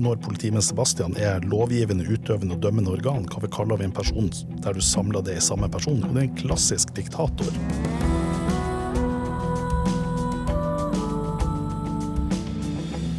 [0.00, 4.30] når politimester Sebastian er lovgivende, utøvende og dømmende organ, hva vi kaller vi en person
[4.64, 6.00] der du samler det i samme person?
[6.06, 7.50] Og det er en klassisk diktator.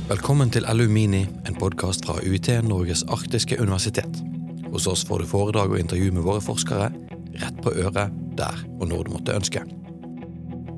[0.09, 4.23] Velkommen til Alumini, en podkast fra UiT, Norges arktiske universitet.
[4.71, 6.89] Hos oss får du foredrag og intervju med våre forskere,
[7.43, 8.09] rett på øret,
[8.39, 9.63] der og når du måtte ønske.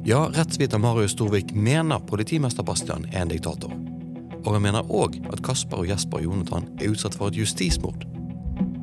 [0.06, 3.72] Ja, rettsviter Marius Storvik mener politimester Bastian er en diktator.
[4.44, 8.04] Og han mener òg at Kasper og Jesper Jonathan er utsatt for et justismord.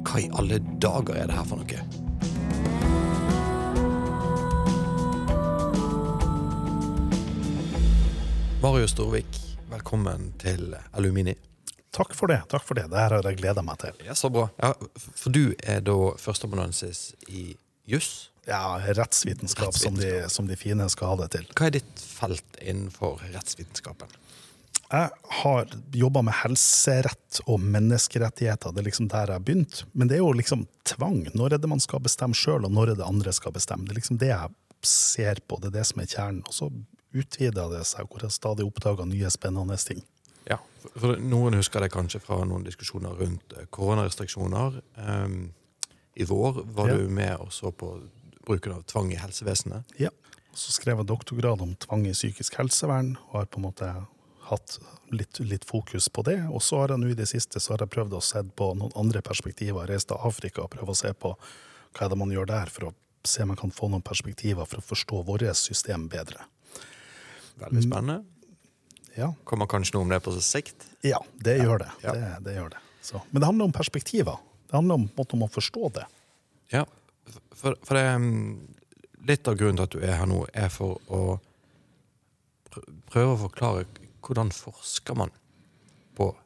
[0.08, 1.82] Hva i alle dager er det her for noe?
[8.62, 9.36] Marius Storvik,
[9.70, 11.34] velkommen til Alumini.
[11.92, 12.40] Takk for det.
[12.48, 12.86] takk for det.
[12.92, 13.96] Det her har jeg gleda meg til.
[14.06, 14.48] Ja, Så bra.
[14.62, 17.56] Ja, for du er da førsteamanuensis i
[17.88, 18.30] juss?
[18.46, 21.48] Ja, rettsvitenskap, Som, de, som de fine skal ha det til.
[21.56, 24.08] Hva er ditt felt innenfor rettsvitenskapen?
[24.90, 25.10] Jeg
[25.42, 28.72] har jobba med helserett og menneskerettigheter.
[28.74, 29.84] Det er liksom der jeg har begynt.
[29.94, 31.20] Men det er jo liksom tvang.
[31.30, 33.86] Når er det man skal bestemme sjøl, og når er det andre skal bestemme?
[33.86, 34.50] Det er liksom det jeg
[34.82, 35.60] ser på.
[35.62, 36.42] Det er det som er kjernen.
[36.42, 36.70] Og så
[37.14, 40.02] utvider det seg, hvor jeg stadig oppdager nye, spennende ting.
[40.50, 40.58] Ja,
[40.98, 44.80] for Noen husker det kanskje fra noen diskusjoner rundt eh, koronarestriksjoner.
[44.98, 45.52] Um,
[46.18, 46.98] I vår var ja.
[46.98, 47.94] du med og så på
[48.42, 49.98] bruken av tvang i helsevesenet.
[50.02, 50.10] Ja.
[50.50, 53.92] Så skrev jeg doktorgrad om tvang i psykisk helsevern, og har på en måte
[54.50, 54.78] hatt
[55.14, 56.38] litt, litt fokus på det.
[56.50, 58.72] Og så har jeg nå i det siste så har jeg prøvd å se på
[58.78, 59.88] noen andre perspektiver.
[59.90, 62.90] Reist til Afrika og prøvd å se på hva er det man gjør der, for
[62.90, 62.92] å
[63.26, 66.44] se om man kan få noen perspektiver for å forstå vårt system bedre.
[67.60, 68.22] Veldig spennende.
[69.16, 69.32] Ja.
[69.44, 70.86] Kommer kanskje noe om det på sikt?
[71.04, 71.90] Ja, det gjør det.
[72.04, 72.14] Ja.
[72.14, 72.84] det, det gjør det.
[73.02, 73.20] Så.
[73.30, 74.38] Men det handler om perspektiver.
[74.70, 76.06] Det handler om, om å forstå det.
[76.70, 76.84] Ja,
[77.56, 78.04] for, for det,
[79.28, 81.22] litt av grunnen til at du er her nå, er for å
[83.10, 83.88] prøve å forklare
[84.24, 85.30] hvordan forsker man
[86.16, 86.36] på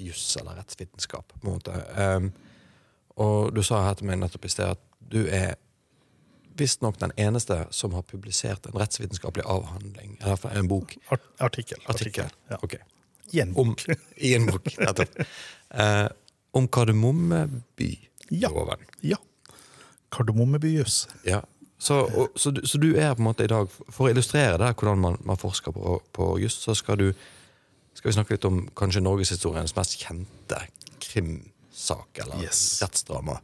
[0.00, 1.32] juss eller rettsvitenskap.
[1.32, 1.72] på en måte.
[1.96, 2.32] Um,
[3.20, 4.80] og du sa her til meg nettopp i sted at
[5.12, 5.54] du er
[6.60, 10.96] visstnok den eneste som har publisert en rettsvitenskapelig avhandling, eller en bok.
[11.12, 11.78] Art artikkel.
[11.88, 12.56] Artikkel, ja.
[12.62, 12.74] ok.
[13.32, 13.66] I en bok.
[13.66, 13.76] Om,
[14.28, 15.10] I en bok, nettopp.
[15.74, 16.08] uh,
[16.56, 18.80] om Kardemommeby-loven.
[19.00, 19.16] Ja.
[19.16, 19.18] ja.
[20.10, 21.08] Kardemommebyjuss.
[21.24, 21.42] Ja.
[21.80, 24.74] Så, og, så, så, du er på en måte i dag For å illustrere det,
[24.76, 27.06] hvordan man, man forsker på, på juss, så skal du
[27.96, 30.60] skal vi snakke litt om kanskje norgeshistoriens mest kjente
[31.02, 32.60] krimsak, eller yes.
[32.80, 33.40] rettsdrama.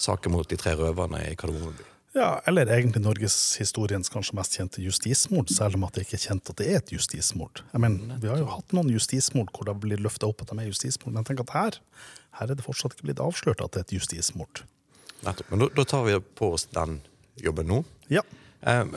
[0.00, 1.86] Saken mot de tre røverne i Kardemommeby.
[2.14, 6.50] Ja, eller egentlig norgeshistoriens kanskje mest kjente justismord, selv om at det ikke er kjent
[6.50, 7.62] at det er et justismord.
[7.70, 10.58] Jeg mener, Vi har jo hatt noen justismord hvor det blir løfta opp at de
[10.58, 11.78] er justismord, men tenk at her,
[12.40, 14.64] her er det fortsatt ikke blitt avslørt at det er et justismord.
[15.22, 15.52] Nettopp.
[15.52, 16.98] Men da, tar vi på oss den
[17.44, 17.82] jobben nå.
[18.12, 18.22] Ja.
[18.60, 18.94] Um,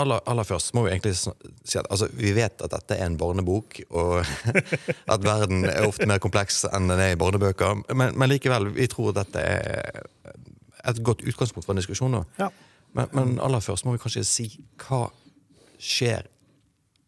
[0.00, 3.18] aller, aller, først må vi egentlig si at altså, vi vet at dette er en
[3.20, 4.20] barnebok, og
[5.14, 7.82] at verden er ofte mer kompleks enn den er i barnebøker.
[7.92, 10.02] Men, men likevel, vi tror dette er
[10.86, 12.20] et godt utgangspunkt for en diskusjon.
[12.38, 12.50] Ja.
[12.96, 14.48] Men, men, aller først må vi kanskje si
[14.86, 15.06] hva
[15.82, 16.28] skjer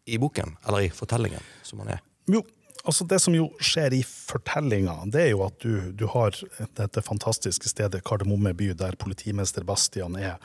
[0.09, 2.03] i boken, eller i fortellingen, som man er.
[2.29, 2.43] Jo,
[2.83, 6.35] altså Det som jo skjer i fortellinga, det er jo at du, du har
[6.77, 10.37] dette fantastiske stedet Kardemomme by, der politimester Bastian er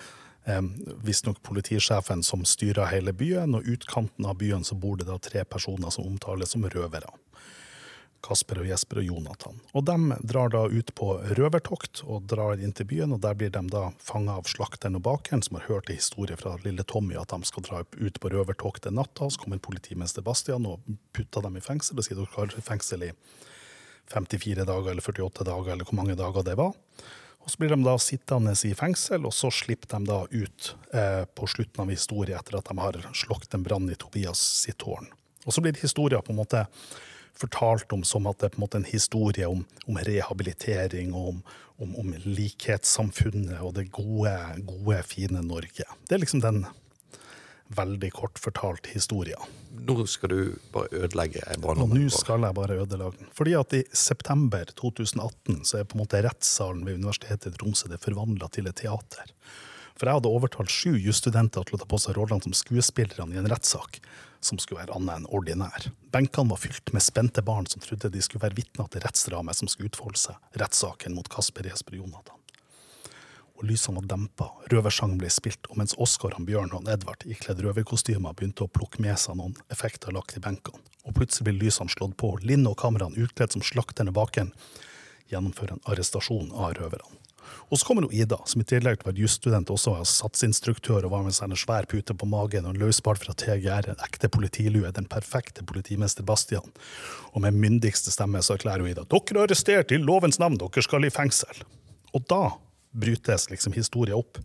[0.46, 0.62] eh,
[1.04, 5.44] visstnok politisjefen som styrer hele byen, og utkanten av byen så bor det da tre
[5.44, 7.12] personer som omtales som røvere.
[8.24, 9.58] Kasper og Jesper og Jonathan.
[9.76, 13.52] Og De drar da ut på røvertokt og drar inn til byen, og der blir
[13.52, 17.18] de da fanga av slakteren og bakeren, som har hørt en historie fra lille Tommy
[17.20, 19.28] at de skal dra ut på røvertokt den natta.
[19.28, 20.80] Så kommer politimester Bastian og
[21.16, 23.12] putter dem i fengsel og sier de har fengsel i
[24.12, 26.74] 54 dager eller 48 dager, eller hvor mange dager det var.
[27.44, 31.24] Og Så blir de da sittende i fengsel, og så slipper de da ut eh,
[31.28, 35.10] på slutten av historien etter at de har slukket en brann i Tobias sitt tårn.
[35.44, 36.62] Og så blir historien på en måte
[37.38, 41.28] fortalt om som at det er på en måte en historie om, om rehabilitering og
[41.32, 41.42] om,
[41.82, 44.32] om, om, likhetssamfunnet og det gode,
[44.68, 45.86] gode, fine Norge.
[46.06, 46.64] Det er liksom den
[47.74, 49.40] veldig kort fortalt historien.
[49.84, 50.40] Nå skal du
[50.72, 51.90] bare ødelegge banen?
[51.90, 53.30] Nå skal jeg bare ødelegge den.
[53.34, 57.90] Fordi at i september 2018 så er på en måte rettssalen ved Universitetet i Tromsø
[58.00, 59.32] forvandla til et teater.
[59.94, 63.40] For jeg hadde overtalt sju jusstudenter til å ta på seg rollene som skuespillerne i
[63.40, 64.00] en rettssak
[64.44, 65.88] som skulle være annet enn ordinær.
[66.14, 69.70] Benkene var fylt med spente barn som trodde de skulle være vitner til rettsdramaet som
[69.70, 72.40] skulle utfolde seg, rettssaken mot Kasper Jesper Jonathan.
[73.54, 78.34] Og lysene var dempa, røversangen ble spilt, og mens Oskar, Bjørn og Edvard ikledd røverkostymer
[78.34, 82.16] begynte å plukke med seg noen effekter lagt i benkene, og plutselig ble lysene slått
[82.20, 84.50] på, Linn og kameraene utkledd som slakterne baken,
[85.30, 87.23] gjennomfører en arrestasjon av røverne.
[87.70, 91.06] Og så kommer jo Ida, som i tillegg til å være jusstudent også var satsinstruktør
[91.06, 94.30] og var med seg en svær pute på magen og løsbart fra TGR, en ekte
[94.32, 96.72] politilue, den perfekte politimester Bastian.
[97.32, 101.06] Og med myndigste stemme så erklærer Ida dere er arrestert i lovens navn, dere skal
[101.06, 101.64] i fengsel.
[102.14, 102.42] Og da
[102.94, 104.38] brytes liksom historien opp.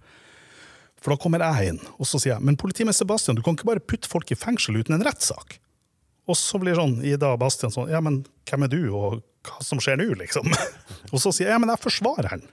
[1.00, 3.70] For da kommer jeg inn og så sier jeg, men politimester Bastian, du kan ikke
[3.70, 5.60] bare putte folk i fengsel uten en rettssak.
[6.30, 9.64] Og så blir sånn Ida og Bastian sånn, ja, men hvem er du, og hva
[9.66, 10.50] som skjer nå, liksom?
[11.14, 12.44] og så sier jeg, ja, men jeg forsvarer han.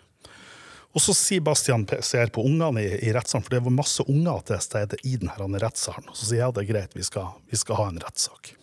[0.96, 4.44] Og så sier Bastian ser på ungene i, i rettssalen, for det var masse unger
[4.48, 6.08] til stede i denne rettssalen.
[6.16, 8.54] Så sier jeg ja, det er greit, vi skal, vi skal ha en rettssak.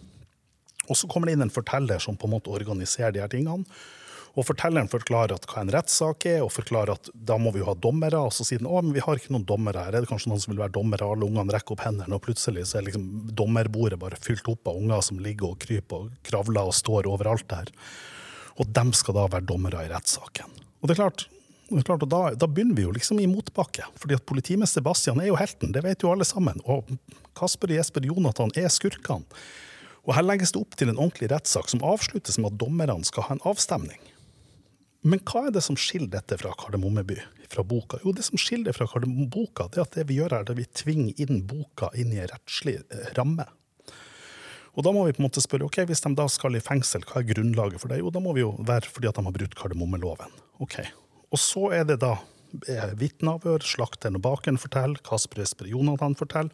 [0.89, 3.67] Og så kommer det inn en forteller som på en måte organiserer de her tingene.
[4.33, 7.67] Og fortelleren forklarer at hva en rettssak er, og forklarer at da må vi jo
[7.67, 8.17] ha dommere.
[8.17, 9.93] Og så sier den å, men vi har ikke noen dommere her.
[9.93, 11.05] Er det kanskje noen som vil være dommere?
[11.05, 13.05] Alle ungene rekker opp hendene, og plutselig så er liksom
[13.37, 17.45] dommerbordet bare fylt opp av unger som ligger og kryper og kravler og står overalt
[17.53, 17.69] der.
[18.57, 20.49] Og dem skal da være dommere i rettssaken.
[20.81, 21.27] Og det er klart,
[21.69, 23.85] det er klart da, da, begynner vi jo liksom i motbakke.
[23.95, 26.59] fordi at politimester Bastian er jo helten, det vet jo alle sammen.
[26.65, 26.89] Og
[27.37, 29.25] Kasper og Jesper Jonathan er skurkene.
[30.03, 33.29] Og her legges det opp til en ordentlig rettssak som avsluttes med at dommerne skal
[33.29, 34.01] ha en avstemning.
[35.03, 37.17] Men hva er det som skiller dette fra Kardemommeby,
[37.51, 37.99] fra boka?
[38.03, 40.53] Jo, det som skiller det fra Kardemommeboka, det er at det vi gjør her, det
[40.53, 43.47] er at vi tvinger inn boka inn i en rettslig eh, ramme.
[44.73, 47.03] Og da må vi på en måte spørre ok, hvis de da skal i fengsel,
[47.07, 47.99] hva er grunnlaget for det?
[48.01, 50.39] Jo, da må vi jo være fordi at de har brutt kardemommeloven.
[50.63, 50.79] Ok.
[51.33, 52.15] Og så er det da
[52.69, 56.53] eh, vitneavhør, slakteren og bakeren forteller, Kasper Esper Jonathan forteller.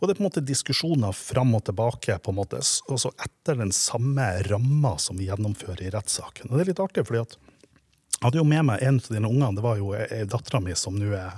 [0.00, 3.58] Og det er på en måte diskusjoner fram og tilbake på en måte, altså etter
[3.60, 6.48] den samme ramma som vi gjennomfører i rettssaken.
[6.48, 9.28] Og det er litt artig, fordi at jeg hadde jo med meg en av dine
[9.28, 11.36] ungene, det var jo ei dattera mi som nå er,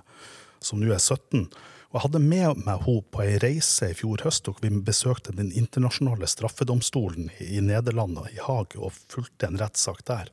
[0.63, 1.45] er 17.
[1.93, 5.35] Og jeg hadde med meg henne på ei reise i fjor høst, og vi besøkte
[5.37, 10.31] Den internasjonale straffedomstolen i Nederland, i Haag, og fulgte en rettssak der.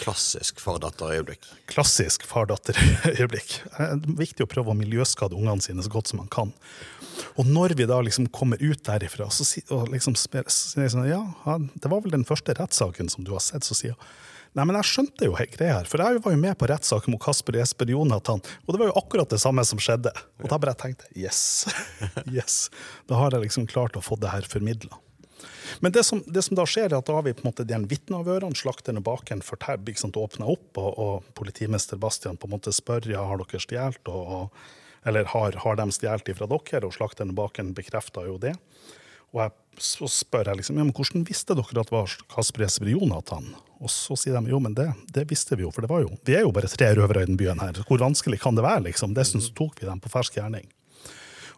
[0.00, 1.44] Klassisk far-datter-øyeblikk.
[1.68, 3.58] Klassisk far-datter-øyeblikk.
[3.76, 6.56] Det er viktig å prøve å miljøskade ungene sine så godt som man kan.
[7.40, 11.22] Og når vi da liksom kommer ut derifra, så og liksom spør, sånn, ja,
[11.74, 14.12] det var vel den første rettssaken som du har sett, så sier hun
[14.52, 17.22] Nei, men jeg skjønte jo greia her, for jeg var jo med på rettssaken mot
[17.24, 20.12] Kasper Jesper Jonathan, og det var jo akkurat det samme som skjedde.
[20.42, 21.40] Og da bare tenkte jeg yes,
[22.36, 22.56] yes,
[23.08, 25.00] da har jeg liksom klart å få det her formidla.
[25.80, 27.64] Men det som, det som, da skjer, er at da har vi på en måte
[27.64, 33.08] den vitneavhørene, slakteren og bakeren åpner opp, og, og, politimester Bastian på en måte spør
[33.08, 34.12] ja, har dere stjålet,
[35.04, 38.54] eller har, har de stjålet fra dere, og slakteren og bakeren bekrefta jo det.
[39.32, 42.66] Og jeg, så spør jeg liksom, ja, men hvordan visste dere at det var Kasper
[42.66, 43.48] Jesper Jonathan?
[43.82, 46.12] Og så sier de jo, men det, det, visste vi jo, for det var jo,
[46.28, 47.80] vi er jo bare tre røvere i den byen her.
[47.88, 48.86] Hvor vanskelig kan det være?
[48.90, 49.16] liksom?
[49.16, 50.68] Det syns tok vi dem på fersk gjerning.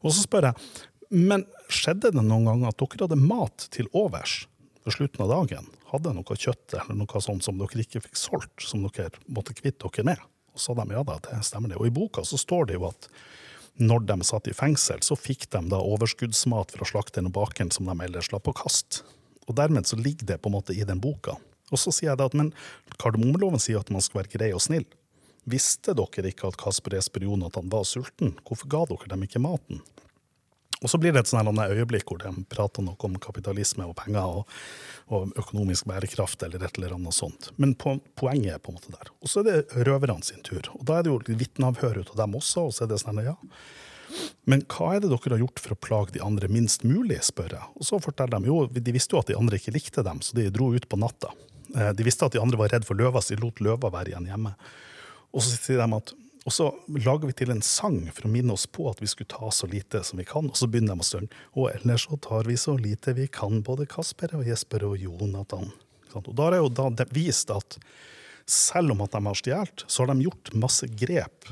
[0.01, 4.45] Og så spør jeg, men skjedde det noen gang at dere hadde mat til overs
[4.87, 5.69] ved slutten av dagen?
[5.91, 9.91] Hadde noe kjøtt eller noe sånt som dere ikke fikk solgt, som dere måtte kvitte
[9.91, 10.25] dere med?
[10.55, 11.79] Og så de ja da, det stemmer det.
[11.81, 13.09] Og i boka så står det jo at
[13.75, 17.89] når de satt i fengsel, så fikk de da overskuddsmat fra slakteren og bakeren som
[17.91, 19.03] de ellers la på kast.
[19.49, 21.35] Og dermed så ligger det på en måte i den boka.
[21.73, 22.53] Og så sier jeg da at men
[23.03, 24.87] kardemommeloven sier at man skal være grei og snill.
[25.51, 28.37] Visste dere ikke at Kasper Esper Jonathan var sulten?
[28.47, 29.83] Hvorfor ga dere dem ikke maten?
[30.85, 34.41] Og så blir det et sånt øyeblikk hvor de prater noe om kapitalisme og penger
[34.41, 34.51] og,
[35.09, 37.49] og, økonomisk bærekraft eller et eller annet sånt.
[37.57, 39.09] Men på, poenget er på en måte der.
[39.25, 40.69] Og så er det røverne sin tur.
[40.77, 42.69] Og da er det jo vitneavhør ut av dem også.
[42.69, 43.39] og så er det sånn, ja.
[44.47, 47.57] Men hva er det dere har gjort for å plage de andre minst mulig, spør
[47.57, 47.71] jeg.
[47.81, 50.37] Og så forteller de jo, de visste jo at de andre ikke likte dem, så
[50.37, 51.33] de dro ut på natta.
[51.75, 54.13] Eh, de visste at de andre var redd for løva, så de lot løva være
[54.13, 54.55] igjen hjemme.
[55.35, 56.15] Og så sier de at
[56.45, 56.67] og så
[57.01, 59.69] lager vi til en sang for å minne oss på at vi skulle ta så
[59.71, 60.51] lite som vi kan.
[60.51, 61.41] Og så begynner de å synge.
[61.57, 65.73] Og ellers så tar vi så lite vi kan, både Kasper og Jesper og Jonathan.
[66.15, 67.79] Og da er jo da vist at
[68.45, 71.49] selv om at de har stjålet, så har de gjort masse grep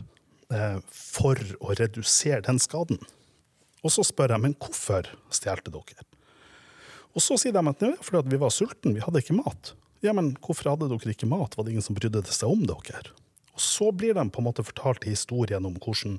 [0.53, 3.01] eh, for å redusere den skaden.
[3.83, 6.05] Og så spør jeg men hvorfor stjelte dere?
[7.17, 9.73] Og så sier de at var fordi vi var sultne, vi hadde ikke mat.
[10.05, 11.57] Ja, men hvorfor hadde dere ikke mat?
[11.57, 13.17] Var det ingen som brydde seg om dere?
[13.53, 16.19] Og så blir de på en måte fortalt historien om hvordan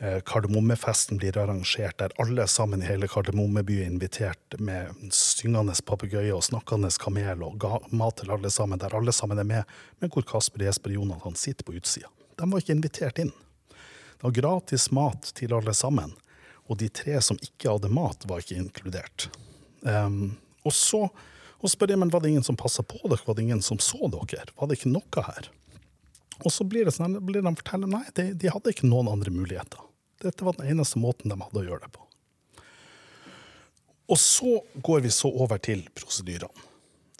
[0.00, 6.32] eh, Kardemommefesten blir arrangert, der alle sammen i hele Kardemommeby er invitert med syngende papegøye
[6.34, 10.26] og snakkende kamel og mat til alle sammen, der alle sammen er med, men hvor
[10.26, 12.08] Kasper Jesper og Jonathan sitter på utsida.
[12.38, 13.34] De var ikke invitert inn.
[14.18, 16.14] Det var gratis mat til alle sammen,
[16.68, 19.28] og de tre som ikke hadde mat, var ikke inkludert.
[19.82, 21.06] Um, og så
[21.58, 23.80] og spør jeg, men var det ingen som passa på dere, var det ingen som
[23.82, 24.44] så dere?
[24.54, 25.48] Var det ikke noe her?
[26.44, 29.32] Og så blir, det sånn, blir de fortelle nei, de, de hadde ikke noen andre
[29.34, 29.82] muligheter.
[30.22, 32.04] Dette var den eneste måten de hadde å gjøre det på.
[34.08, 36.66] Og så går vi så over til prosedyrene.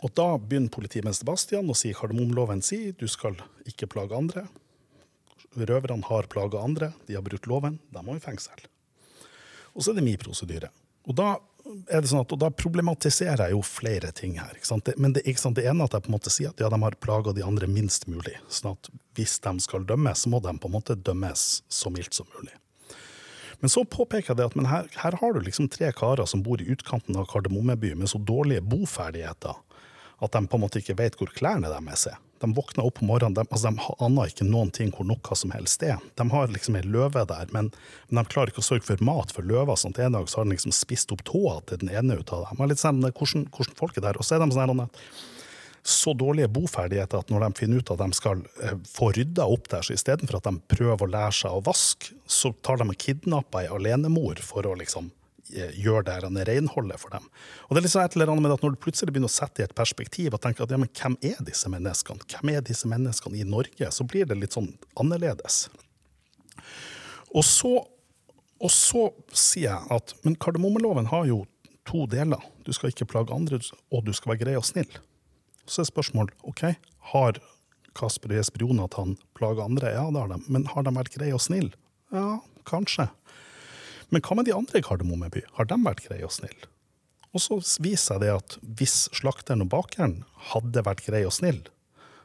[0.06, 3.34] Og da begynner politimester Bastian å si kardemommeloven sier du skal
[3.66, 4.46] ikke plage andre.
[5.58, 8.60] røverne har plaga andre, de har brutt loven, de må i fengsel.
[9.74, 10.70] Og så er det min prosedyre.
[11.08, 11.38] Og da,
[11.88, 14.54] er det sånn at, og da problematiserer jeg jo flere ting her.
[14.56, 14.88] Ikke sant?
[14.96, 15.58] Men det, ikke sant?
[15.58, 17.68] det ene at jeg på en måte sier at ja, de har plaga de andre
[17.70, 18.36] minst mulig.
[18.52, 22.16] sånn at hvis de skal dømmes, så må de på en måte dømmes så mildt
[22.16, 22.54] som mulig.
[23.58, 26.62] Men så påpeker jeg det at her, her har du liksom tre karer som bor
[26.62, 29.58] i utkanten av Kardemommeby med så dårlige boferdigheter
[30.18, 32.18] at de på en måte ikke vet hvor klærne deres er.
[32.42, 35.54] De våkner opp om morgenen, de, altså de aner ikke noen ting hvor noe som
[35.54, 35.96] helst er.
[36.18, 37.72] De har liksom ei løve der, men,
[38.08, 39.76] men, de klarer ikke å sørge for mat for løva.
[39.76, 42.32] sånn at En dag så har de liksom spist opp tåa til den ene ut
[42.34, 42.68] av dem.
[42.68, 44.20] litt sånn, hvordan, hvordan folk er der.
[44.20, 45.02] Og så er de sånn at
[45.88, 49.70] så dårlige boferdigheter at når de finner ut at de skal eh, få rydda opp
[49.72, 52.98] der, så istedenfor at de prøver å lære seg å vaske, så tar de og
[53.00, 55.08] kidnapper ei alenemor for å liksom
[55.54, 57.26] eh, gjøre det renholdet for dem.
[57.66, 59.62] Og det er liksom et eller annet med at Når du plutselig begynner å sette
[59.62, 62.88] i et perspektiv og tenker at ja, men hvem er disse menneskene Hvem er disse
[62.90, 65.68] menneskene i Norge, så blir det litt sånn annerledes.
[67.36, 67.74] Og så,
[68.58, 71.42] og så sier jeg at men kardemommeloven har jo
[71.88, 72.42] to deler.
[72.64, 73.60] Du skal ikke plage andre,
[73.92, 74.90] og du skal være grei og snill.
[75.68, 76.64] Så er spørsmålet ok,
[77.12, 77.40] har
[77.98, 79.92] Kasper og Jesper Jonathan plaga andre?
[79.96, 80.40] Ja, det har de.
[80.48, 81.74] Men har de vært greie og snille?
[82.14, 82.38] Ja,
[82.68, 83.08] kanskje.
[84.08, 86.68] Men hva med de andre i Kardemomme Har de vært greie og snille?
[87.36, 90.22] Og så viser jeg det at hvis slakteren og bakeren
[90.52, 91.68] hadde vært greie og snille,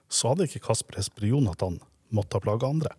[0.08, 1.82] så hadde ikke Kasper Hesper Jonathan
[2.14, 2.94] måttet ha plaga andre.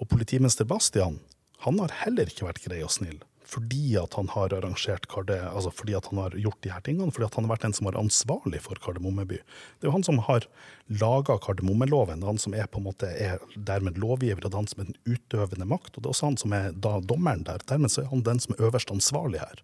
[0.00, 1.20] Og politimester Bastian
[1.64, 5.70] han har heller ikke vært grei og snill fordi at han har arrangert karde, altså
[5.70, 7.86] fordi at han har gjort de her tingene, fordi at han har vært den som
[7.86, 9.38] var ansvarlig for Kardemommeby.
[9.38, 10.48] Det er jo han som har
[10.90, 14.90] laga kardemommeloven, han som er på en måte er dermed lovgiver, og han som er
[14.90, 15.94] den utøvende makt.
[15.94, 17.62] Og det er også han som er da dommeren der.
[17.70, 19.62] Dermed så er han den som er øverst ansvarlig her.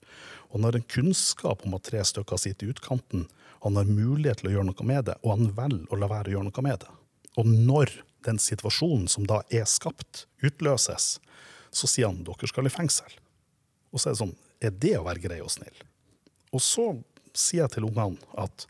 [0.50, 3.26] Og han har en kunnskap om at tre stykker sitter i utkanten,
[3.62, 6.32] han har mulighet til å gjøre noe med det, og han velger å la være
[6.32, 6.94] å gjøre noe med det.
[7.38, 7.92] Og når
[8.26, 11.16] den situasjonen som da er skapt, utløses,
[11.72, 13.21] så sier han dere skal i fengsel.
[13.92, 15.84] Og så er det sånn Er det å være grei og snill?
[16.52, 16.86] Og så
[17.32, 18.66] sier jeg til ungene at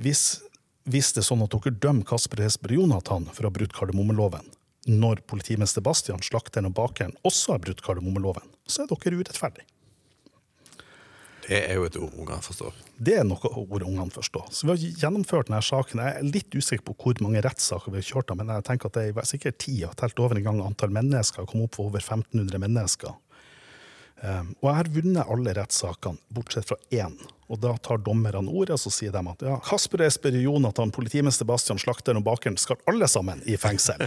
[0.00, 0.40] hvis,
[0.88, 4.46] hvis, det er sånn at dere dømmer Kasper Hesper Jonathan for å ha brutt kardemommeloven,
[4.88, 9.68] når politimester Bastian, slakteren og bakeren også har brutt kardemommeloven, så er dere urettferdige.
[11.50, 12.74] Det er jo et ord ungene forstår.
[12.94, 14.50] Det er noe ord ungene forstår.
[14.54, 16.02] Så vi har gjennomført denne saken.
[16.04, 18.90] Jeg er litt usikker på hvor mange rettssaker vi har kjørt av, men jeg tenker
[18.90, 19.80] at det er sikkert ti.
[19.80, 23.16] Jeg har telt over en gang antall mennesker, kom opp for over 1500 mennesker.
[24.20, 27.14] Um, og jeg har vunnet alle rettssakene, bortsett fra én.
[27.50, 31.48] Og da tar dommerne ordet, og så sier de at ja, Kasper Esper, Jonathan, politimester
[31.48, 34.04] Bastian, slakteren og bakeren skal alle sammen i fengsel.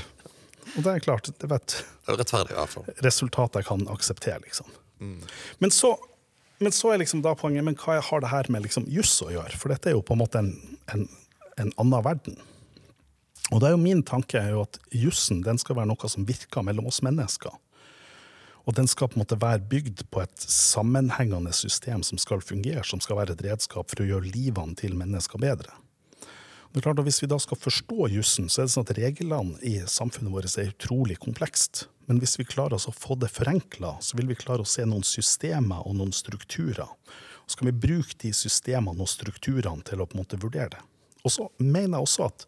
[0.75, 2.87] og det er klart, det vet er rettferdig, i hvert fall.
[3.05, 4.69] resultatet jeg kan akseptere, liksom.
[5.01, 5.17] Mm.
[5.65, 5.95] Men, så,
[6.61, 9.31] men, så, er liksom da poenget men hva har det her med liksom juss å
[9.33, 9.57] gjøre?
[9.59, 10.53] For dette er jo på en måte en,
[10.93, 11.07] en,
[11.57, 12.37] en annen verden.
[13.51, 16.63] Og da er jo min tanke er jo at jussen skal være noe som virker
[16.65, 17.51] mellom oss mennesker.
[18.63, 22.85] Og den skal på en måte være bygd på et sammenhengende system som skal fungere,
[22.87, 25.75] som skal være et redskap for å gjøre livene til mennesker bedre.
[26.73, 28.97] Det er klart at Hvis vi da skal forstå jussen, så er det sånn at
[28.97, 31.87] reglene i samfunnet vårt er utrolig komplekst.
[32.09, 34.85] Men hvis vi klarer oss å få det forenkla, så vil vi klare å se
[34.87, 36.89] noen systemer og noen strukturer.
[36.89, 40.71] Og så kan vi bruke de systemene og strukturene til å på en måte vurdere
[40.73, 40.81] det.
[41.23, 42.47] Og så mener jeg også at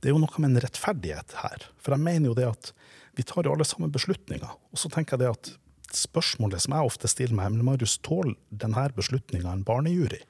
[0.00, 1.66] det er jo noe med en rettferdighet her.
[1.82, 2.70] For jeg mener jo det at
[3.16, 4.50] vi tar jo alle sammen beslutninger.
[4.72, 5.52] Og så tenker jeg det at
[5.96, 10.20] spørsmålet som jeg ofte stiller meg, men Marius, tåler denne beslutninga en barnejury?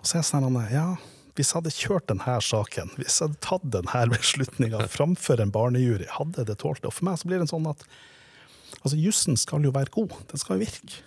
[0.00, 0.86] Og så er jeg sånn ja,
[1.36, 6.08] hvis jeg hadde kjørt denne saken, hvis jeg hadde tatt denne beslutninga framfor en barnejury,
[6.16, 6.88] hadde det tålt det?
[6.88, 7.84] Og for meg så blir det sånn at
[8.82, 10.16] altså, jussen skal jo være god.
[10.30, 11.02] Den skal jo virke.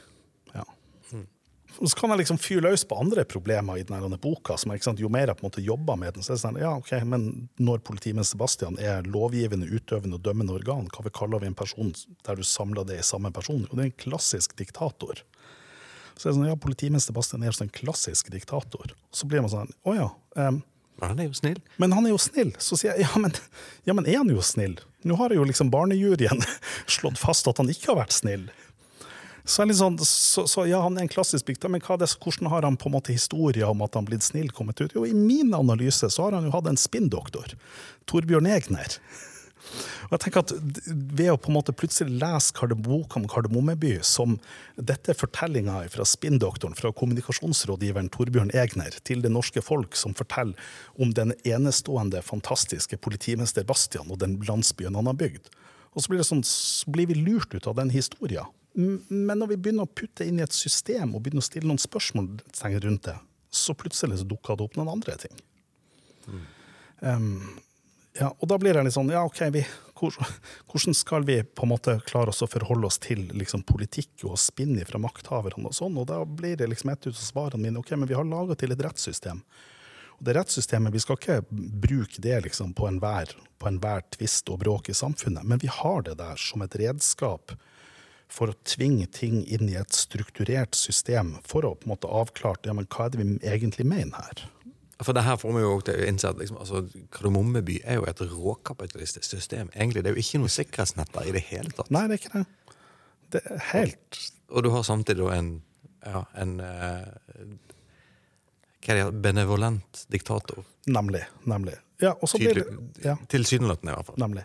[1.78, 4.58] Og så kan jeg liksom fyre løs på andre problemer i denne boka.
[4.58, 6.60] som er, Jo mer jeg på en måte jobber med den, så er det sånn
[6.60, 11.40] ja, ok, men når politimester Sebastian er lovgivende, utøvende og dømmende organ, hva vi kaller
[11.40, 11.94] vi en person
[12.26, 13.68] der du samler det i samme person?
[13.70, 15.24] Og det er en klassisk diktator.
[16.20, 18.92] Så er det sånn, ja, politimester Sebastian er sånn en klassisk diktator.
[19.16, 20.10] Så blir man sånn å ja.
[20.36, 20.64] Um,
[21.00, 21.60] men han er jo snill.
[21.80, 22.50] Men han er jo snill.
[22.60, 23.32] Så sier jeg ja, men,
[23.88, 24.76] ja, men er han jo snill?
[25.08, 26.44] Nå har jo liksom barnejuryen
[26.98, 28.50] slått fast at han ikke har vært snill.
[29.50, 32.78] Så, sånn, så, så, ja, han er en klassisk dikter, men det, hvordan har han
[32.78, 34.94] på en måte historie om at han blitt snill kommet ut?
[34.94, 37.56] Jo, I min analyse så har han jo hatt en spinndoktor,
[38.10, 39.00] Torbjørn Egner.
[40.10, 40.54] Og jeg tenker at
[40.90, 44.38] Ved å på en måte plutselig lese boka om Kardemommeby som
[44.76, 50.58] dette er fortellinga fra spinndoktoren, fra kommunikasjonsrådgiveren Torbjørn Egner, til det norske folk, som forteller
[50.98, 55.50] om den enestående, fantastiske politimester Bastian og den landsbyen han har bygd.
[55.98, 58.50] Og så blir, sånn, så blir vi lurt ut av den historien.
[58.74, 61.82] Men når vi begynner å putte inn i et system og begynner å stille noen
[61.82, 62.30] spørsmål
[62.86, 63.16] rundt det,
[63.50, 65.42] så plutselig så dukker det opp noen andre ting.
[66.30, 66.46] Mm.
[67.02, 67.34] Um,
[68.20, 69.62] Ja, og da blir jeg litt sånn, ja, ok, vi,
[70.00, 70.16] hvor,
[70.68, 74.40] hvordan skal vi på en måte klare oss å forholde oss til liksom, politikk og
[74.42, 75.96] spinn fra makthaverne og sånn?
[76.02, 78.58] Og da blir det liksom et ut av svarene mine, ok, men vi har laga
[78.60, 79.40] til et rettssystem.
[80.18, 81.38] Og det rettssystemet, vi skal ikke
[81.86, 83.32] bruke det liksom på enhver
[83.70, 83.80] en
[84.18, 87.54] tvist og bråk i samfunnet, men vi har det der som et redskap
[88.30, 92.70] for å tvinge ting inn i et strukturert system for å på en måte avklare
[92.70, 94.46] ja, men hva er det vi egentlig mener her.
[95.00, 96.82] For det her får vi jo til å innse at liksom, altså,
[97.16, 99.70] Kardemommeby er jo et råkapitalistisk system.
[99.72, 101.92] Egentlig, Det er jo ikke noe sikkerhetsnett der i det hele tatt.
[101.96, 102.76] Nei, det er ikke det.
[103.30, 104.20] Det er helt
[104.50, 105.50] Og du har samtidig en,
[106.04, 107.06] ja, en uh,
[108.86, 110.64] hva det, benevolent diktator.
[110.88, 111.24] Nemlig.
[111.44, 111.76] nemlig.
[112.02, 112.64] Ja, Tydelig,
[113.04, 113.18] ja.
[113.28, 114.16] Tilsynelatende, i hvert fall.
[114.18, 114.44] Nemlig.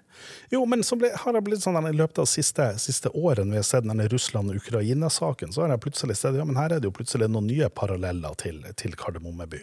[0.50, 3.61] Jo, men så ble, har jeg blitt sånn I løpet av siste, siste årene vi
[3.61, 6.97] har sett denne Russland-Ukraina-saken, så har jeg plutselig sett ja, men her er det jo
[6.97, 9.62] plutselig noen nye paralleller til, til Kardemommeby.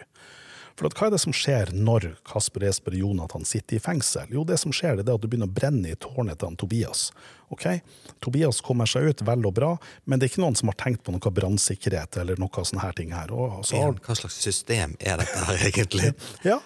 [0.80, 4.32] For hva er det som skjer når Kasper Esper Jonathan sitter i fengsel?
[4.36, 6.58] Jo, det som skjer, det er at du begynner å brenne i tårnet til han
[6.60, 7.10] Tobias.
[7.52, 7.68] Ok?
[8.24, 9.76] Tobias kommer seg ut vel og bra,
[10.06, 12.98] men det er ikke noen som har tenkt på noe brannsikkerhet eller noe sånne her
[12.98, 13.34] ting her.
[13.36, 13.96] Og, har...
[14.06, 16.14] Hva slags system er dette her, egentlig?
[16.48, 16.62] ja,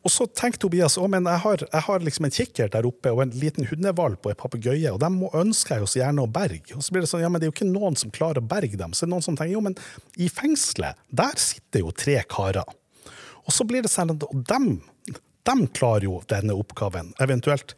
[0.00, 3.12] og så tenker Tobias å, men jeg har, jeg har liksom en kikkert der oppe
[3.12, 6.30] og en liten hundevalp og en papegøye, og dem ønsker jeg jo så gjerne å
[6.32, 6.76] berge.
[6.76, 8.48] Og så blir det sånn, ja, men det er jo ikke noen som klarer å
[8.48, 8.94] berge dem.
[8.94, 9.76] Så det er noen som tenker jo, men
[10.16, 12.64] i fengselet, der sitter jo tre karer.
[13.46, 14.72] Og så blir det sånn at dem,
[15.48, 17.12] dem klarer jo denne oppgaven.
[17.22, 17.76] Eventuelt,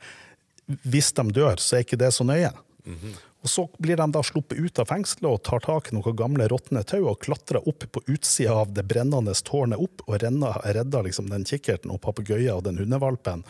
[0.82, 2.52] hvis de dør, så er ikke det så nøye.
[2.84, 3.20] Mm -hmm.
[3.42, 6.46] Og Så blir de da sluppet ut av fengselet og tar tak i noen gamle
[6.48, 11.30] råtne tau og klatrer opp på utsida av det brennende tårnet opp og redder liksom
[11.30, 13.42] den kikkerten og papegøyen og den hundevalpen.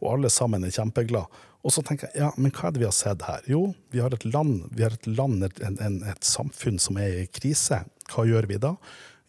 [0.00, 1.26] Og alle sammen er kjempeglade.
[1.66, 3.42] Og så tenker jeg ja, men hva er det vi har sett her?
[3.50, 5.80] Jo, vi har et land, vi har et, land, et, et,
[6.14, 7.82] et samfunn som er i krise.
[8.14, 8.76] Hva gjør vi da?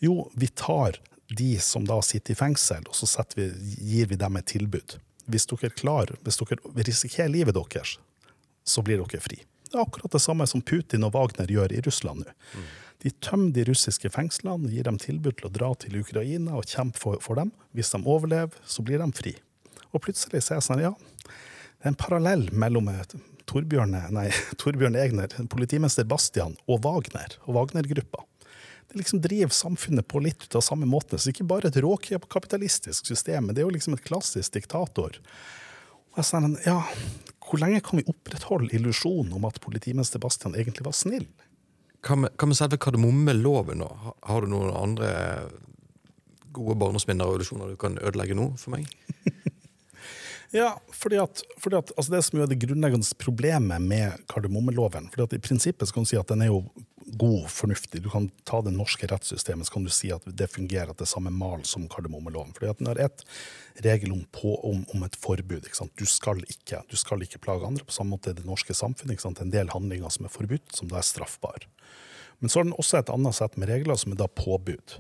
[0.06, 1.02] Jo, vi tar
[1.38, 3.48] de som da sitter i fengsel, og så vi,
[3.78, 4.98] gir vi dem et tilbud.
[5.32, 7.98] Hvis dere klarer, hvis dere risikerer livet deres,
[8.68, 9.42] så blir dere fri.
[9.72, 12.34] Det er akkurat det samme som Putin og Wagner gjør i Russland nå.
[13.02, 17.02] De tømmer de russiske fengslene, gir dem tilbud til å dra til Ukraina og kjempe
[17.02, 17.50] for, for, dem.
[17.74, 19.34] Hvis de overlever, så blir de fri.
[19.90, 23.16] Og plutselig ser jeg sånn, ja, det er en parallell mellom eh,
[23.50, 24.28] Torbjørn, nei,
[24.62, 28.28] Torbjørn Egner, politimester Bastian og Wagner og Wagner-gruppa
[28.92, 31.18] det liksom driver samfunnet på litt ut av samme måte.
[31.18, 35.20] Så ikke bare et råkapitalistisk system, men det er jo liksom et klassisk diktator.
[36.12, 36.82] Og jeg sa, ja,
[37.42, 41.26] Hvor lenge kan vi opprettholde illusjonen om at politimester Bastian egentlig var snill?
[42.02, 43.84] Hva med, hva med selve kardemommeloven?
[44.24, 45.12] Har du noen andre
[46.52, 48.88] gode barndomsminner og illusjoner du kan ødelegge nå for meg?
[50.52, 55.24] Ja, fordi at, fordi at altså Det som er det grunnleggende problemet med kardemommeloven fordi
[55.24, 56.66] at I prinsippet så kan du si at den er jo
[57.18, 58.02] god, fornuftig.
[58.04, 61.32] Du kan ta det norske rettssystemet så kan du si at det fungerer etter samme
[61.34, 62.54] mal som kardemommeloven.
[62.56, 63.26] Fordi at Den har ett
[63.84, 65.68] regel om, på, om, om, et forbud.
[66.00, 67.86] Du skal, ikke, du, skal ikke, plage andre.
[67.86, 69.24] På samme måte er det norske samfunnet.
[69.42, 71.68] En del handlinger som er forbudt, som da er straffbare.
[72.40, 74.98] Men så har den også et annet sett med regler som er da påbud.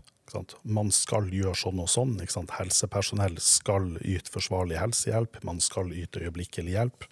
[0.63, 2.15] Man skal gjøre sånn og sånn.
[2.21, 5.41] Helsepersonell skal yte forsvarlig helsehjelp.
[5.47, 7.07] Man skal yte øyeblikkelig hjelp.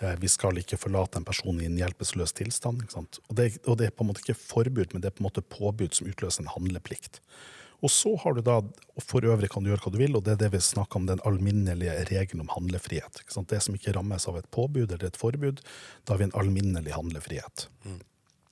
[0.00, 2.86] Eh, vi skal ikke forlate en person i en hjelpeløs tilstand.
[2.96, 5.28] Og det, og, det, er på en måte ikke forbud, men det er på en
[5.28, 7.20] måte påbud som utløser en handleplikt.
[7.80, 10.24] Og så har du da, og For øvrig kan du gjøre hva du vil, og
[10.24, 13.22] det er det vi snakker om, den alminnelige regelen om handlefrihet.
[13.48, 15.62] Det som ikke rammes av et påbud eller et forbud,
[16.04, 17.68] da har vi en alminnelig handlefrihet.
[17.84, 18.00] Mm.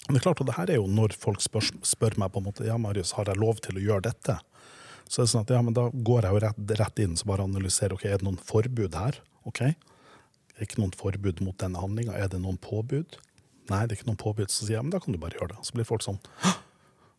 [0.07, 2.41] Men det er klart, og det her er jo når folk spør, spør, meg på
[2.41, 4.39] en måte, ja Marius, har jeg lov til å gjøre dette,
[5.09, 7.29] så er det sånn at ja, men da går jeg jo rett, rett inn så
[7.29, 9.21] bare analyserer ok, er det noen forbud her.
[9.49, 9.61] ok?
[10.59, 12.17] Det er ikke noen forbud mot denne handlinga.
[12.19, 13.21] Er det noen påbud?
[13.69, 14.51] Nei, det er ikke noen påbud.
[14.51, 15.61] Så sier jeg men da kan du bare gjøre det.
[15.69, 16.19] Så blir folk sånn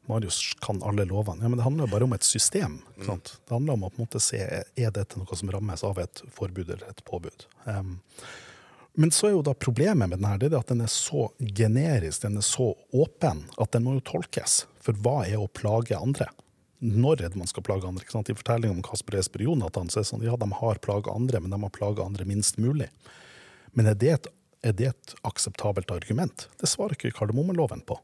[0.10, 1.46] Marius kan alle lovene.
[1.46, 2.80] Ja, men det handler jo bare om et system.
[2.98, 3.22] Mm.
[3.24, 6.24] Det handler om å på en måte se er dette noe som rammes av et
[6.34, 7.46] forbud eller et påbud.
[7.70, 8.00] Um,
[9.00, 11.30] men så er jo da problemet med den her, det er at den er så
[11.40, 14.64] generisk, den er så åpen, at den må jo tolkes.
[14.82, 16.28] For hva er å plage andre?
[16.82, 18.04] Når er det man skal plage andre?
[18.04, 21.44] I fortellingen om Kasper Esper Jonathan så er det sånn, ja, de har plaga andre,
[21.44, 22.90] men de har plaga andre minst mulig.
[23.78, 24.30] Men er det, et,
[24.66, 26.48] er det et akseptabelt argument?
[26.62, 28.00] Det svarer ikke kardemommeloven på.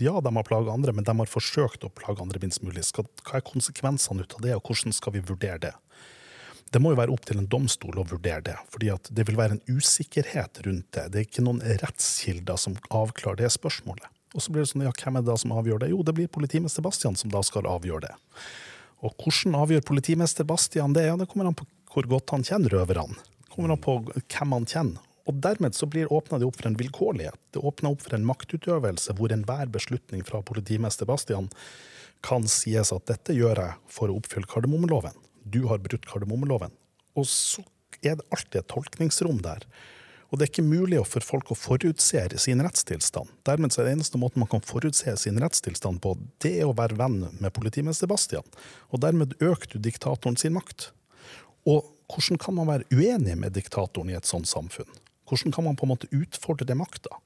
[0.00, 2.86] Ja, de har plaga andre, men de har forsøkt å plage andre minst mulig.
[2.88, 5.74] Skal, hva er konsekvensene ut av det, og hvordan skal vi vurdere det?
[6.72, 9.56] Det må jo være opp til en domstol å vurdere det, fordi det vil være
[9.56, 11.04] en usikkerhet rundt det.
[11.12, 14.08] Det er ikke noen rettskilder som avklarer det spørsmålet.
[14.34, 15.92] Og så blir det sånn, ja, hvem er det da som avgjør det?
[15.92, 18.16] Jo, det blir politimester Bastian som da skal avgjøre det.
[19.06, 21.06] Og hvordan avgjør politimester Bastian det?
[21.06, 23.16] Ja, Det kommer an på hvor godt han kjenner røverne
[23.56, 25.02] kommer an på hvem man kjenner.
[25.26, 27.38] Og Dermed så blir åpna det opp for en vilkårlighet.
[27.50, 31.48] Det åpner opp for en maktutøvelse hvor enhver beslutning fra politimester Bastian
[32.26, 35.16] kan sies at dette gjør jeg for å oppfylle kardemommeloven.
[35.42, 36.70] Du har brutt kardemommeloven.
[37.18, 37.64] Og så
[38.02, 39.66] er det alltid et tolkningsrom der.
[40.30, 43.30] Og det er ikke mulig for folk å forutse sin rettstilstand.
[43.46, 46.74] Dermed så er det eneste måten man kan forutse sin rettstilstand på, det er å
[46.76, 48.46] være venn med politimester Bastian.
[48.90, 50.90] Og dermed øker du diktatoren sin makt.
[51.66, 54.90] Og hvordan kan man være uenig med diktatoren i et sånt samfunn?
[55.26, 57.18] Hvordan kan man på en måte utfordre makta?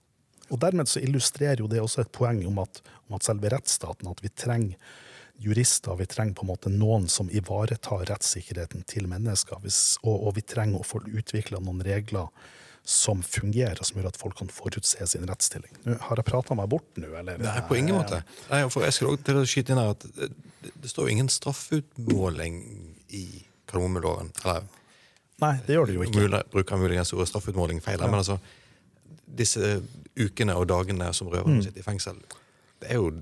[0.50, 4.08] Og dermed så illustrerer jo det også et poeng om at, om at selve rettsstaten,
[4.10, 4.96] at vi trenger
[5.40, 9.60] jurister, vi trenger på en måte noen som ivaretar rettssikkerheten til mennesker.
[9.64, 12.28] Hvis, og, og, vi trenger å få utvikla noen regler
[12.84, 15.72] som fungerer, som gjør at folk kan forutse sin rettsstilling.
[15.84, 17.40] Nå, har jeg prata meg bort nå, eller?
[17.40, 18.22] Nei, på ingen måte.
[18.50, 20.32] Nei, jeg skal også til å skyte inn her at det,
[20.80, 22.58] det står jo ingen straffutmåling
[23.16, 23.26] i
[23.70, 24.30] kardemommeloven.
[25.40, 26.26] Nei, det gjør det jo ikke.
[26.26, 28.10] Mulig, bruker muligens ordet straffeutmåling feil, ja.
[28.10, 28.38] men altså
[29.30, 29.76] disse
[30.18, 31.66] ukene og dagene som røverne mm.
[31.66, 32.18] sitter i fengsel,
[32.82, 33.12] det er jo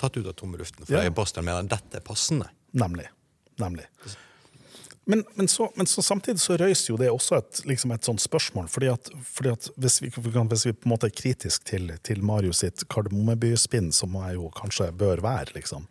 [0.00, 0.84] tatt ut av tomme luften.
[0.84, 1.04] For ja.
[1.06, 2.48] jeg Bastian mener dette er passende.
[2.76, 3.08] Nemlig.
[3.60, 3.86] Nemlig.
[5.10, 8.22] Men, men, så, men så samtidig så røyser jo det også et, liksom et sånt
[8.22, 8.68] spørsmål.
[8.70, 12.22] fordi at, fordi at hvis, vi, hvis, vi, på en måte er kritisk til, til
[12.24, 15.88] Marius sitt Kardemommeby-spinn, som jeg jo kanskje bør være, liksom,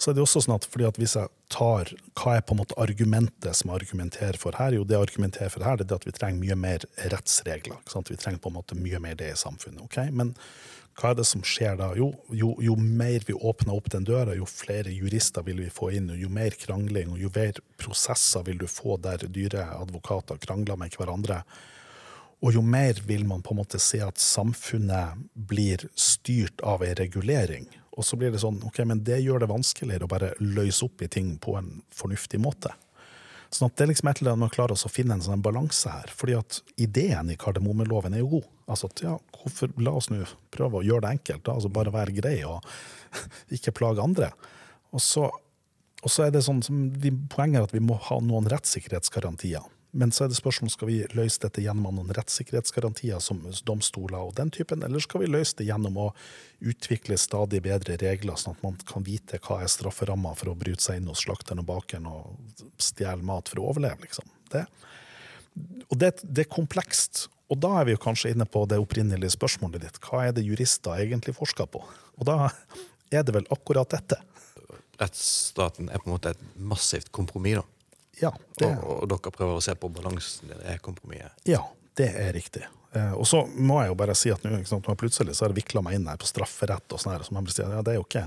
[0.00, 2.60] så er det også sånn at fordi at hvis jeg tar hva er på en
[2.62, 6.00] måte argumentet som jeg argumenterer for her, jo det jeg argumenterer for her, det er
[6.00, 7.82] at vi trenger mye mer rettsregler.
[8.08, 9.82] Vi trenger på en måte mye mer det i samfunnet.
[9.84, 10.08] Okay?
[10.08, 10.32] Men
[10.96, 11.90] hva er det som skjer da?
[11.98, 15.90] Jo, jo, jo, mer vi åpner opp den døra, jo flere jurister vil vi få
[15.96, 20.40] inn, og jo mer krangling og jo mer prosesser vil du få der dyre advokater
[20.40, 21.42] krangler med hverandre.
[22.40, 26.94] Og jo mer vil man på en måte se at samfunnet blir styrt av ei
[26.96, 27.68] regulering.
[27.98, 31.02] Og så blir det sånn, ok, men det gjør det vanskeligere å bare løse opp
[31.02, 32.72] i ting på en fornuftig måte.
[33.50, 35.90] Sånn at det er liksom et eller annet man klarer å finne en sånn balanse
[35.90, 36.12] her.
[36.14, 38.46] fordi at ideen i kardemommeloven er jo god.
[38.70, 40.22] Altså at ja, hvorfor, La oss nå
[40.54, 41.44] prøve å gjøre det enkelt.
[41.44, 42.62] da, altså Bare være grei og
[43.56, 44.30] ikke plage andre.
[44.94, 46.62] Og så, og så er det sånn,
[47.34, 49.66] Poenget er at vi må ha noen rettssikkerhetsgarantier.
[49.90, 54.36] Men så er det spørsmål skal vi løse dette gjennom noen rettssikkerhetsgarantier som domstoler og
[54.38, 56.06] den typen, eller skal vi løse det gjennom å
[56.62, 60.84] utvikle stadig bedre regler, sånn at man kan vite hva er strafferamma for å bryte
[60.84, 64.30] seg inn hos slakteren og bakeren og stjele mat for å overleve, liksom.
[64.54, 64.64] Det.
[65.90, 67.26] Og det, det, er komplekst.
[67.50, 69.98] Og da er vi jo kanskje inne på det opprinnelige spørsmålet ditt.
[70.06, 71.82] Hva er det jurister egentlig forsker på?
[71.82, 72.52] Og da
[73.10, 74.20] er det vel akkurat dette.
[75.00, 77.79] Rettsstaten er på en måte et massivt kompromiss, da?
[78.20, 78.68] Ja, det...
[78.80, 81.40] og, og, dere prøver å se på balansen i det kompromisset?
[81.48, 81.64] Ja,
[81.98, 82.64] det er riktig.
[82.92, 85.62] Eh, og så må jeg jo bare si at nå, sant, plutselig så har jeg
[85.62, 88.00] vikla meg inn her på strafferett, og sånn her, så man si, ja, det er
[88.00, 88.26] jo ikke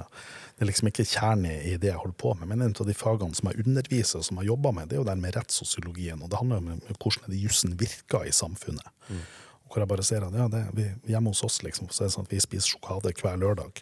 [0.54, 2.48] det er liksom ikke kjernen i det jeg holder på med.
[2.52, 5.02] Men en av de fagene som jeg underviser og som jeg jobber med, det er
[5.02, 6.22] jo den med rettssosiologien.
[6.22, 8.92] Og det handler jo om hvordan jussen virker i samfunnet.
[9.10, 9.24] Mm.
[9.66, 12.16] Hvor jeg bare ser at ja, det, vi, hjemme hos oss liksom, så er det
[12.16, 13.82] sånn at vi spiser sjokolade hver lørdag.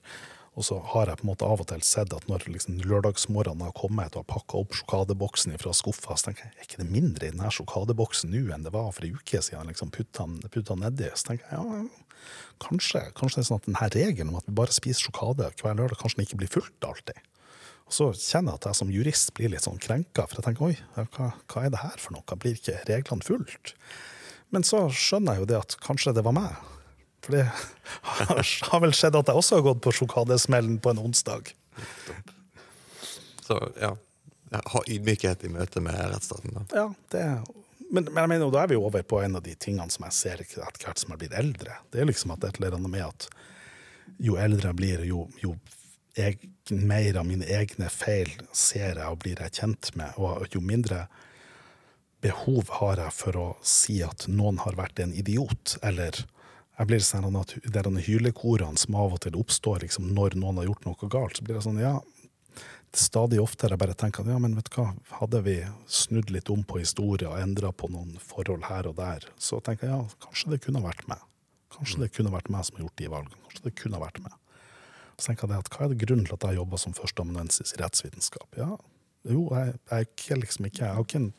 [0.59, 3.63] Og så har jeg på en måte av og til sett at når liksom lørdagsmorgenen
[3.63, 6.87] har kommet og har pakka opp sjokadeboksen fra skuffa, så tenker jeg er ikke det
[6.91, 9.71] mindre i denne sjokadeboksen nå enn det var for ei uke siden?
[9.71, 11.07] liksom Putta den nedi.
[11.15, 11.83] Så tenker jeg ja,
[12.59, 15.77] kanskje, kanskje det er sånn at denne regelen om at vi bare spiser sjokade hver
[15.79, 17.23] lørdag, kanskje den ikke blir fulgt alltid.
[17.87, 20.67] Og så kjenner jeg at jeg som jurist blir litt sånn krenka, for jeg tenker
[20.67, 20.75] oi,
[21.15, 22.39] hva, hva er det her for noe?
[22.39, 23.73] Blir ikke reglene fulgt?
[24.51, 26.59] Men så skjønner jeg jo det at kanskje det var meg
[27.25, 27.47] for det
[28.71, 31.53] har vel skjedd at jeg også har gått på sjokadesmellen på en onsdag.
[33.45, 33.95] Så ja.
[34.51, 36.57] Ha ydmykhet i møte med rettsstaten.
[36.57, 36.63] da.
[36.75, 37.25] Ja, det
[37.91, 40.15] men, men, jeg mener, da er vi over på en av de tingene som jeg
[40.15, 41.75] ser etter hvert som jeg blir eldre.
[41.91, 43.27] Det er liksom at et eller annet med at
[44.23, 45.55] jo eldre jeg blir, jo, jo
[46.15, 46.39] jeg,
[46.71, 51.05] mer av mine egne feil ser jeg og blir jeg kjent med, og jo mindre
[52.23, 56.23] behov har jeg for å si at noen har vært en idiot, eller
[56.81, 60.61] jeg blir sånn at Det er hylekorene som av og til oppstår liksom, når noen
[60.61, 61.99] har gjort noe galt, så blir det sånn ja,
[62.97, 64.89] stadig oftere bare tenker at ja, men vet du hva,
[65.21, 69.27] hadde vi snudd litt om på historien og endra på noen forhold her og der,
[69.37, 71.21] så tenker jeg ja, kanskje det kunne vært meg.
[71.71, 73.43] Kanskje det kunne vært meg som har gjort de valgene.
[73.45, 74.33] Kanskje det kunne vært meg.
[75.15, 77.79] Så tenker jeg at hva er det grunnen til at jeg jobber som førsteamanuensis i
[77.83, 78.49] rettsvitenskap?
[78.59, 78.73] Ja,
[79.29, 81.33] jo, jeg, jeg, liksom ikke Jeg har ikke en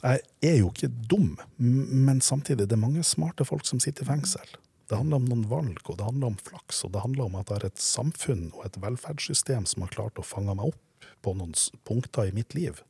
[0.00, 4.10] jeg er jo ikke dum, men samtidig det er mange smarte folk som sitter i
[4.10, 4.54] fengsel.
[4.90, 7.50] Det handler om noen valg, og det handler om flaks, og det handler om at
[7.50, 11.34] det er et samfunn og et velferdssystem som har klart å fange meg opp på
[11.36, 11.52] noen
[11.86, 12.80] punkter i mitt liv,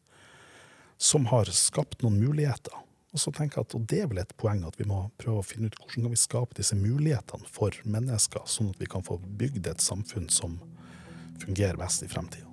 [0.96, 2.72] som har skapt noen muligheter.
[3.10, 5.42] Og så tenker jeg at, og det er vel et poeng at vi må prøve
[5.42, 9.04] å finne ut hvordan kan vi skape disse mulighetene for mennesker, sånn at vi kan
[9.04, 10.60] få bygd et samfunn som
[11.42, 12.46] fungerer best i fremtida.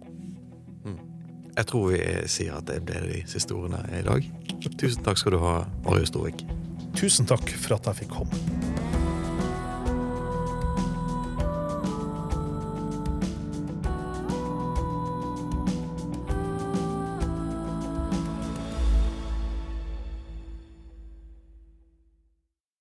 [0.88, 1.16] Mm.
[1.58, 4.28] Jeg tror vi sier at det ble de siste ordene i dag.
[4.78, 5.56] Tusen takk skal du ha,
[5.88, 6.46] Marius Storvik.
[6.98, 8.96] Tusen takk for at jeg fikk komme.